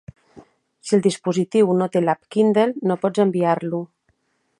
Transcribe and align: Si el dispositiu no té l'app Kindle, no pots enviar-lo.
Si 0.89 0.95
el 0.97 1.03
dispositiu 1.07 1.69
no 1.81 1.89
té 1.95 2.01
l'app 2.05 2.23
Kindle, 2.37 2.65
no 2.93 2.99
pots 3.05 3.25
enviar-lo. 3.27 3.83